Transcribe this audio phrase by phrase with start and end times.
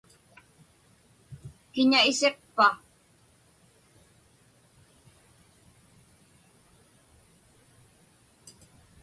[1.73, 2.67] Kiña isiqpa?